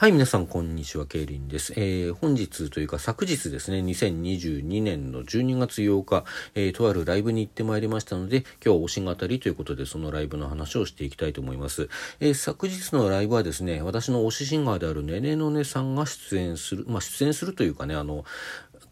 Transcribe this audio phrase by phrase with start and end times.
[0.00, 1.74] はい、皆さん、こんにちは、ケイリンです。
[1.76, 11.90] えー、本日というか昨日ですね、2022年の12月8日、えー、とあるライブに行ってまいりましたので、今日推し語りということで、そのライブの話をしていきたいと思います。
[12.18, 18.24] えー、昨日のライブはですね、私の推しシンガーであるねねのねさんが出演する、まあ、出演するというかね、あの、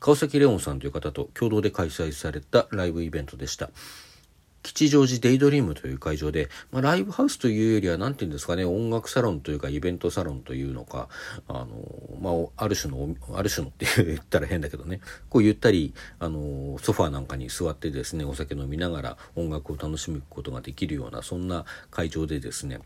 [0.00, 3.70] 川崎レオンさんという方と共同で開催されたライブイベントでした。
[4.69, 11.09] 吉祥寺デイドリームという会場で、まあ、ライブハウスというよりは何て言うんですかね音楽サロンというかイベントサロンというのか
[11.48, 11.66] あの、
[12.21, 22.80] まあ、ある種のある種のって言ったら変だけどねこうゆったりあのソファーなんかに座ってですねお酒飲みながら音楽を楽しむことができるようなそんな会場でですね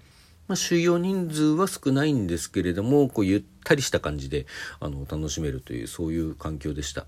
[0.49, 4.47] まあ、収容人数は少ないんですけれどもこうゆったりした感じで
[4.81, 7.07] あの楽しめるというそういう環境でした。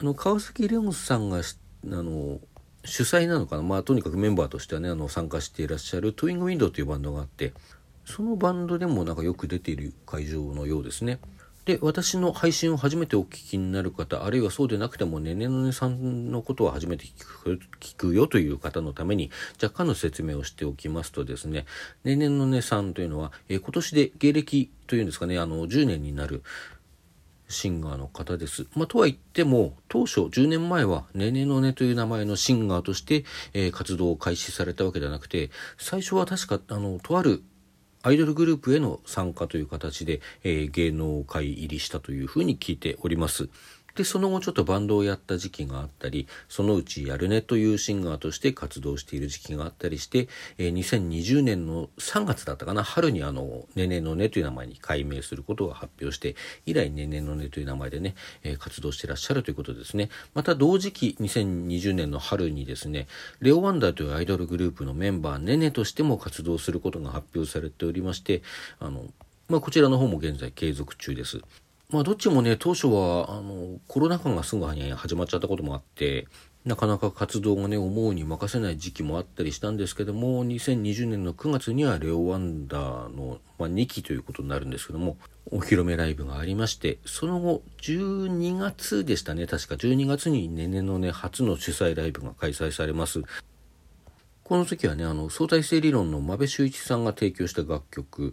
[0.00, 1.42] あの川崎レオンさんがあ
[1.84, 2.40] の
[2.84, 3.62] 主催なのかな？
[3.62, 7.52] まあとにかくメンバーとしてはねあの参加していらっしゃるトゥイングウィンドウというバンドがあって
[8.04, 11.18] そのバンドでもなんかよく出ている会場のようですね。
[11.66, 19.30] で私の配信を初めてお聞きになる方あるいはそうでなくてもねねのねさんのことは初めて聞くよという方のために
[19.62, 21.66] 若干の説明をしておきますとですね
[22.02, 26.42] ねねのねさんというのは、えー、今年で芸歴というんですかねあの10年になる
[27.50, 28.66] シンガーの方です。
[28.74, 37.42] まあ、とは言っても、当初10年前はねねのねという名前のシンガーとして、えー、活動を開始されたわけではなくて、最初は確か、あの、とある
[38.02, 43.50] アイドルグループへの参加という形で、えー、芸能界入りしたというふうに聞いております。
[43.94, 63.06] でその後ちょっとバンドをやった時期があったりそのうちやるねというシンガーとして活動している時期があったりして、えー、2020年の3月だったかな春にあの「ねねのね」という名前に改名することを発表して以来「ねねのね」という名前でね、えー、活動してらっしゃるということですねまた同時期2020年の春にですね
[63.40, 68.42] レオワンダーというアイドルグループのメンバーねねとしても活動することが発表されておりまして
[68.78, 69.12] あの
[69.50, 71.40] まあ、こちらの方も現在継続中です。
[71.90, 76.28] まあ、どっちもね、当初は、あの、コロナ禍がすぐに始まっちゃったこともあって、
[76.64, 85.16] なかなか活動がね、思うに任せない時期もあったりしたんですけども、2020年の9月にはレオワンダーの、まあ、2期ということになるんですけども、
[85.50, 93.22] お披露目ライブがありまして、その後、12月でしたね、確か12月にねねのね、初の主催ライブが開催されます。
[94.44, 98.32] この時はね、あの、相対性理論の真部修一さんが提供した楽曲、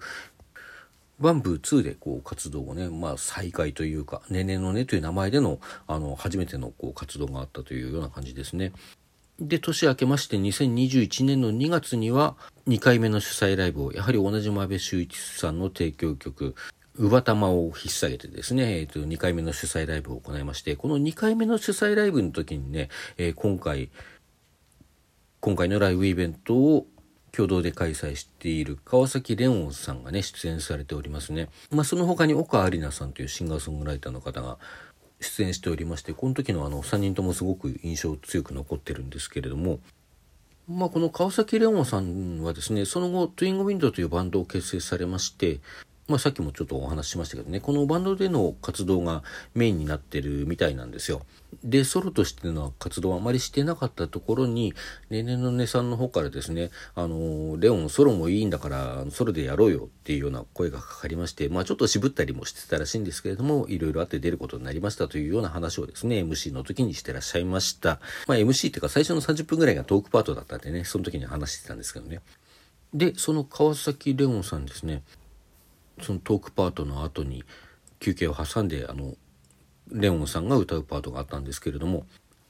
[1.20, 8.72] ワンブー2でこう活動をね、まあ再開というか、ねねのねという名前での、あの、初めてのこう活動があったというような感じですね。
[9.40, 12.36] で、年明けまして2021年の2月には
[12.68, 16.56] 2回目の主催ライブを、やはり同じ真部修一さんの提供曲、
[16.96, 23.92] うばたまを引っ提げてですね、えっ、ー、と、2回目の主催ライブを行いまして、この2回目の主催ライブの時にね、えー、今回、
[25.40, 26.88] 今回のライブイベントを
[27.32, 31.50] 共同で開催している川崎レオンさんがね、出演されておりますね。
[31.72, 34.58] まあ、その他に岡有奈さんというシンガーソングライターの方が
[35.20, 39.80] 出演しておりまして、この時のあの3人ともすごく印象強く残ってるんですけれども、
[40.68, 45.62] まあ、この川崎レオンさんはですね、その後、トゥイングウィンドウというバンドを結成されまして、
[46.08, 49.24] まあ、さっきもちょっとお話ししましたけどね、このバンドでの活動が
[49.56, 51.24] メインになってるみたいなんですよ。
[51.64, 54.74] で、ソロとしての活動はあまりしてなかったところに、
[55.10, 68.00] ねねのねさんの方からですね、あの、レオンソロもいいんだから、ソロでやろうよっていうような声がかかりまして、まあちょっと渋ったりもしてたらしいんですけれども、いろいろあって出ることになりましたというような話をですね、MC の時にしてらっしゃいました。
[68.28, 72.22] まあ MC っていうか最初の30分ぐらいがトークパートだったんでね、その時に話してたんですけどね。
[72.94, 75.04] で、その川崎レオンさんですね、
[76.02, 77.44] そのトークパートの後に
[78.00, 79.16] 休憩を挟んであの
[79.92, 82.06] レオンさんが歌うパートがあったんですけれども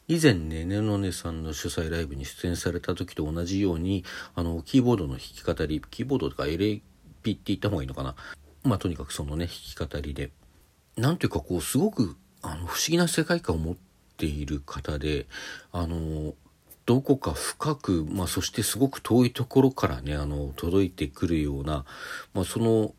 [0.07, 4.05] 以前ねねのねさんの主催ライブに出演された時と同じように
[4.35, 8.15] あのキーボードの弾き語りキーボードとか LP って言った方がいいのかな。
[8.63, 10.31] まあとにかくそのね弾き語りで。
[10.95, 13.75] なんていうかこうすごくあの不思議な世界観を持っ
[14.17, 15.27] ている方で
[15.71, 16.33] あの
[16.85, 21.85] どこか深く、まあ、そしてすごく遠いところからねあの届いてくるような、
[22.33, 22.93] まあ、その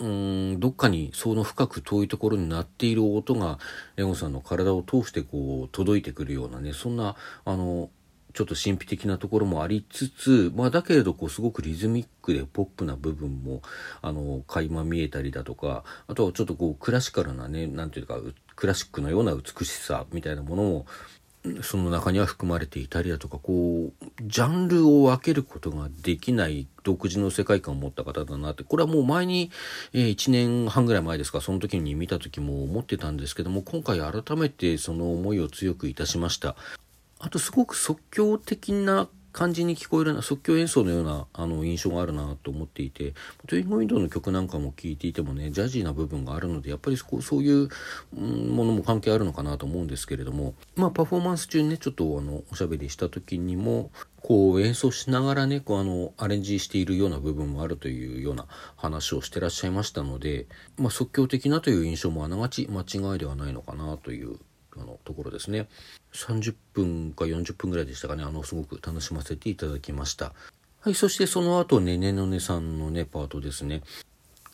[0.00, 3.58] うんどっかにその深く遠いところに鳴っている音が
[3.96, 7.14] レゴンさんの体を通してこう届いてくるようなねそんな
[7.44, 7.90] あの
[8.32, 13.62] ちょっと神秘的なところもありつつ、まあ、だけれどこうすごくリズミックでポップな部分も
[14.02, 18.18] あの垣間見えたりだとかあとはちょっとこうクラシカルなね何ていうか
[18.56, 20.86] クラシックのような美しさみたいなものも
[21.62, 29.50] その中には含まれていたりだとかこうジャンルを分けることができない独自の世界観を持った方だなってこれはもう前に、
[29.92, 36.56] えー、1年半ぐらい前ですかその時に見た時も思ってたんですけども今回改めてその思いを強くいたしました。
[37.20, 43.14] あとすごく即興的な感じに聞こえるな即興演奏のようなあの印象があるなと思っていて
[43.48, 47.68] トゥイングウィンドウの曲なんかも聴いていてもねジャジーな部分があるのでやっぱりそそういう
[48.14, 53.90] ものも関係あるのかなと思うんですけれどもまあパフォーマンス中にねちょっとあのおしゃべりした時にも
[54.22, 58.46] こう演奏しながらねこうあのアレンジしているような部分もあるというような
[58.76, 60.46] 話をしてらっしゃいましたので、
[60.78, 64.38] まあ、即興的なという印象もあながち間違いではないのかなという
[64.76, 65.68] あのところですね。
[66.12, 68.24] 30分か40分ぐらいでしたかね。
[68.24, 70.32] あのすごく楽しませていただきました。
[70.80, 73.82] はいそしてその後ねねのねさんのねパートですね。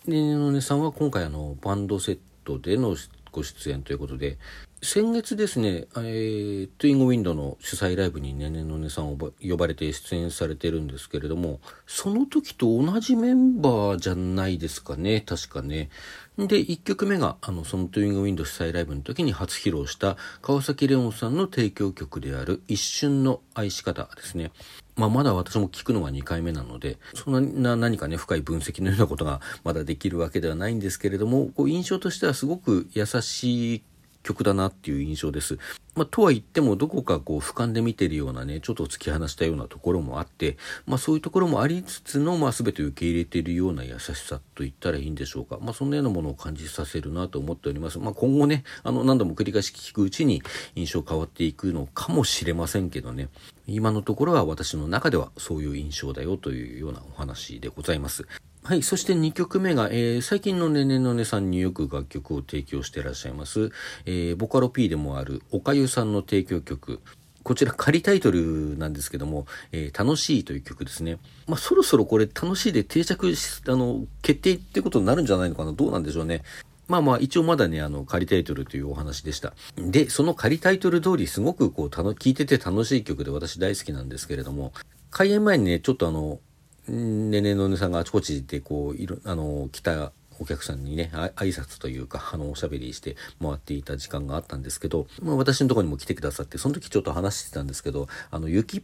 [0.07, 2.97] ねねのねさんは今回あのバンドセットでの
[3.33, 4.39] ご出演ということで
[4.83, 15.91] 先月ですね、えー、トゥイングウィンドの主催ライブにねねのねさんを呼ばれて出演されてるんですけれども、その時と同じメンバーじゃないですかね、確かね。
[16.39, 24.51] で、1曲目が、あの、そのトゥイングウィンド主催ライブの時に初披露した川崎レオンさんの提供曲である一瞬の愛し方ですね。
[24.97, 33.83] まあ、まだ私も聞くのが2回目なので、そんな何かね、深い分析のようなことがまだできるわけではないんですけれども、こう印象としてはすごく優しい
[34.23, 35.59] 曲だなっていう印象です。
[35.97, 40.57] まあ、とは言ってもどこかこう俯瞰で見てるようなねちょっと突き放したようなところもあって、
[40.87, 50.43] まあ、そういうところもありつつの、まあ、全て受け入れているような優しさと言ったらいいんでしょうか、まあ、そんなようなものを感じさせるなと思っております、まあ、今後ねあの何度も繰り返し聞くうちに
[50.77, 53.29] 印象変わっていくのかもしれませんけどね
[53.67, 58.27] 今のところは私の中ではそういう印象だよというようなお話でございます。
[58.63, 58.83] はい。
[58.83, 63.71] そして2曲目が、えー、最近のねねのねさんによく楽曲を提供していらっしゃいます、
[64.05, 67.01] えー、ボカロ P でもあるおかゆさんの提供曲。
[67.43, 71.17] こちら仮タイトルなんですけども、えー、楽しいという曲ですね。
[71.47, 75.73] まあ、そろそろこれ楽しいで定着し、あの、決定ってことになるんじゃないのかな？
[75.73, 76.43] どうなんでしょうね。
[76.87, 79.55] まあまあ一応まだね、あの、仮タイトルというお話でした。
[79.77, 84.75] で、その仮タイトル通りすごくこう、たの、聴いてて楽しい曲で私大好きなんですけれども、
[85.11, 86.41] 開演前にね、ちょっとあの、
[86.89, 98.83] ねねのねさんがあちこちでこういろあの来たお客さんにねあ挨拶というかあのおしゃべりして回っていた時間があったんですけど、まあ、私のとこにも来てくださってその時ちょっと話してたんですけどあの雪っ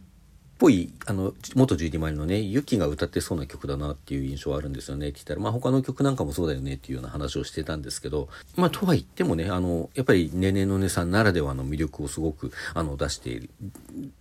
[0.57, 13.49] ぽい、あの、元 GD マリのね、ユキが歌ってそうな曲だなっていう印象はあるんですよねって言ったら、まあ他の曲なんかもそうだよねっていうような話をしてたんですけど、まあとは言ってもね、あの、やっぱりねねのねさんならではの魅力をすごく、あの、出している、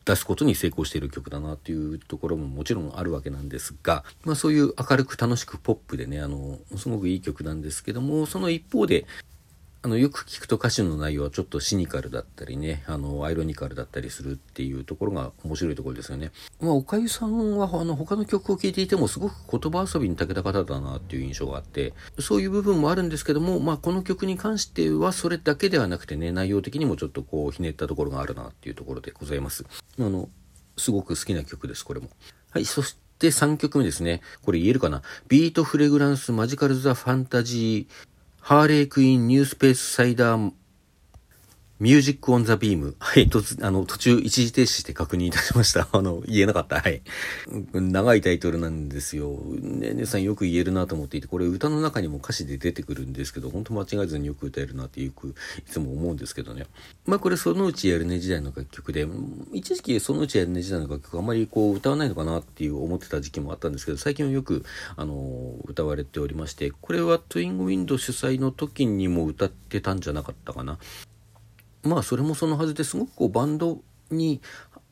[0.05, 9.07] 出すことに成功している曲だなっていうところももちろんあるわけなんですが、まあそういう明るく楽しくポップでね、あの、すごくいい曲なんですけども、その一方で、
[9.87, 16.33] あのよく聞くと歌詞の内容はちょっとシニカルだったりねあのアイロニカルだったりするっていうところが面白いところですよね。
[16.61, 29.65] まあ、おかゆさんはあの他の曲を聴いていてもすごく言葉遊びに長けた方だなっていう印象があってそういう部分もあるんですけども、まあ、この曲に関してはそれだけではなくてね内容的にもちょっとこうひねったところがあるなっていうところでございます。
[30.01, 30.29] あの
[30.77, 32.09] すごく好きな曲ですこれも。
[32.51, 34.21] はいそして3曲目ですね。
[34.43, 35.03] これ言えるかな？
[35.29, 38.16] ビートフレグランスマジカルザファンタジー
[38.49, 40.53] ハーレークイーンニュースペースサイダー
[41.79, 42.97] Music on the Beam。
[42.99, 45.87] はい、突、あの、途中一時停止して確認いたしました。
[45.93, 46.81] あの、言えなかった。
[46.81, 47.03] はい。
[47.75, 49.39] 長いタイトルなんですよ。
[49.61, 55.33] ねねさんよく言えるなと思っていて、これ歌の中にも歌詞で出てくるんですけど、本当間違えずによく歌えるなってよく、い
[55.71, 56.67] つも思うんですけどね。
[57.05, 59.07] まあこれそのうちやるね時代の楽曲で、
[59.53, 64.65] 一時期そのうちやるね時代の楽曲あんまりこう歌わないのかなっていう思ってた時期もあったんですけど、最近はよく、
[64.97, 70.79] あの、歌われておりまして、これはトゥイングウィンド主催の時にも歌ってたんじゃなかったかな。
[71.87, 74.41] まあそれもそのはずですごくこうバンドに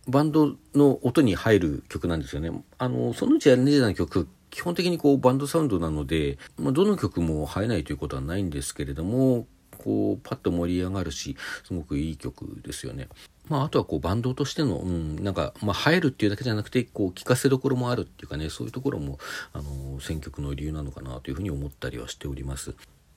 [0.06, 2.50] バンドの音に入る曲なんですよね。
[2.78, 9.46] あのそのうちやるねじの曲基本的にこうバンドサウンドなので、まあ、どの曲も入えないということはないんですけれども
[9.78, 13.08] こうパッと盛り上がるしすごくいい曲ですよね。
[13.48, 19.18] まあ、あとはこうバンドとしての、うん、なんか、まあ、映えるっていうだけじゃなくて、こう、聴かせどころもあるっていうかね、そういうところも、
[19.52, 22.74] あの、選曲の理由なのかなというふうに思ったりはしております。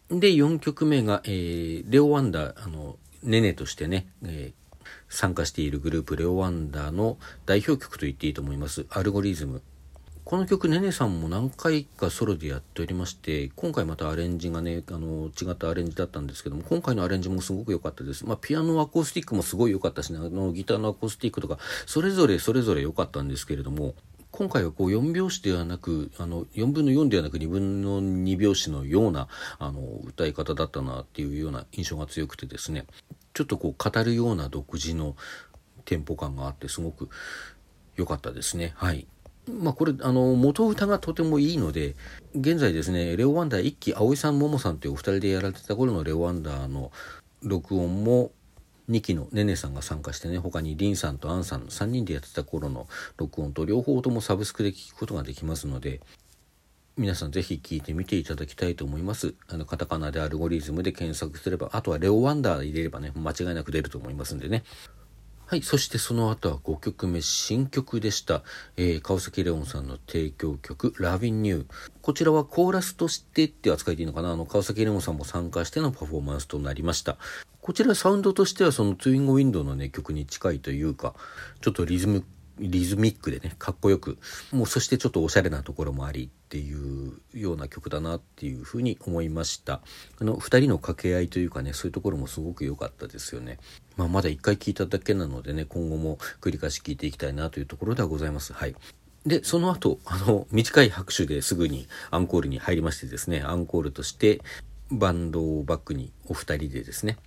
[0.09, 8.85] で、4曲目が、えー、レオ・ワンダー、あの、ネネとしてね、えー、参加しているグループレオワンダーの代表曲と言っていいと思います。
[8.89, 9.61] アルゴリズム。
[10.27, 18.25] この曲、ねねさんも何回かソロでやっておりまして、今回またアレンジがね、あの、違ったアレンジだったんですけども、今回のアレンジもすごく良かったです。
[18.25, 23.95] まあ、ピアノアコースティックもすごい良かったしね、あの、ギターのアコースティックとか、それぞれそれぞれ良かったんですけれども、
[24.37, 29.27] 今回はこう4拍子ではなくあの4分の4ではなく2分の2拍子のような
[29.57, 32.85] あの歌い方だったなっていうような印象が強くてですね
[33.33, 35.15] ちょっとこう語るような独自の
[35.85, 37.09] テンポ感があってすごく
[37.95, 38.73] 良かったですね。
[38.75, 39.07] はい。
[39.51, 41.95] まあこれあの元歌がとてもいいので
[42.35, 46.91] 現在ですねレオ・ワンダー一期葵さんももさんというお二人でやられてた頃のレオ・ワンダーの
[47.41, 48.31] 録音も
[48.89, 56.01] 2期のねねさんが参加してね他にりんさんとあんさんの3人でやってた頃の録音と両方ともサブスクで聞くことができますので
[56.97, 59.35] 皆さんぜひ聞いてみていただきたいと思います。
[59.49, 64.63] あの、カタカナでアルゴリズムで検索すれば、あとはレオワンダー入れればね、間違いなく出ると思いますんでね。
[65.45, 65.61] はい。
[65.61, 68.41] そしてその後は5曲目、新曲でした。
[68.77, 71.65] えー、川崎レオンさんの提供曲、ラビンニュー。
[72.01, 74.31] こちらはコーラスとしてって扱いでいいのかな？
[74.31, 77.17] あの、川崎レオンさんも参加してのパフォーマンスとなりました。
[77.67, 81.13] こちらサウンドとしてはそのツインゴウィンドウのね、曲に近いというか、
[81.59, 82.23] ちょっとリズム
[82.59, 84.17] リズミックでねかっこよく
[84.53, 89.81] もうそしてちょっとおしゃれなところもありっていうような曲だなっていうふうに思いました。
[90.17, 93.59] あの2人の掛け合いというかねそういうところもすごく良かったですよね、
[93.97, 98.53] まあ、まだ1回聞いただけなのでね今後も繰り返し聞いていきたいなというところではございます。
[98.53, 98.75] はい。
[99.25, 104.39] で、その後、あの、短い拍手ですぐにアンコールに入りましてですね、アンコールとして
[104.89, 107.17] バンドをバックにお二人でですね、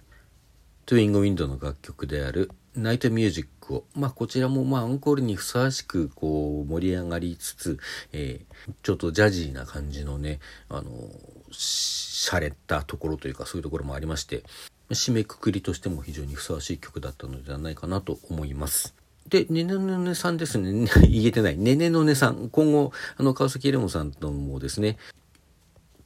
[0.91, 7.79] トゥイングウィンドの楽曲である Night Music を、まあ、こちらもまあアンコールにふさわしくこう盛り上がりつつ、
[8.13, 10.91] えー、ちょっとジャジーな感じのね、あの
[11.53, 14.43] 洒落たところというかそういうところもありまして
[14.91, 18.97] 締めくくりとしても非常にふさわしい曲だったのではないかなと思います。
[19.29, 20.91] で、ねねのねさんですね。
[21.09, 21.57] 言えてない。
[21.57, 22.49] ねねのねさん。
[22.51, 24.99] 今後、あの、川崎レオンさんともですね、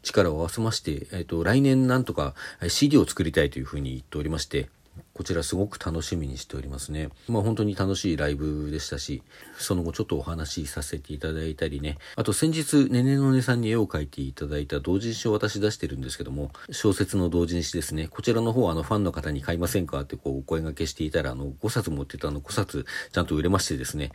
[0.04, 2.34] 力を合わせまして、えっ、ー、と、来年なんとか
[2.68, 4.68] CD を作りたいというふうに言っておりまして、
[5.12, 7.08] こちらすごく楽しみにしておりますね。
[7.28, 9.22] まあ本当に楽しいライブでしたし、
[9.56, 11.98] その後ちょっとお話しさせていただいたりね。
[12.16, 18.08] あと先日、ねねのねさんに絵を描いていただいた同人誌を私出してるんですけども、小説の同人誌ですね。
[18.08, 20.00] こちらの方あのファンの方に買いませんか？
[20.00, 24.10] ってこうお声掛けしていたら、あの5冊持ってたあの5冊ちゃんと売れましてですね。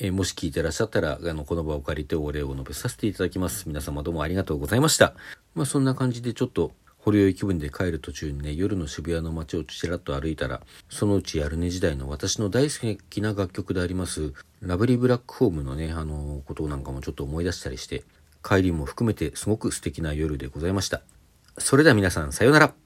[0.00, 3.68] えー、もし聞いてらっしゃったら、あの、この場を借りてお礼を述べさせていただきます。
[3.68, 5.14] 皆様どうもありがとうございました。
[5.54, 18.04] まあそんな感じでちょっとほろ酔い気分で帰る途中にね、夜の渋谷の街をちらっと歩いたら、そのうちやるね時代の私の大好きな楽曲であります、ラブリーブラックホームのね、あのことなんかもちょっと思い出したりして、
[18.42, 21.02] 帰りも含めてすごく素敵な夜でございました。
[21.58, 22.81] それでは皆さん、さようなら。